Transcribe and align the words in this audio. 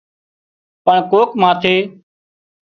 پڻ 0.85 0.97
ڪوڪ 1.11 1.29
ماٿي 1.41 1.75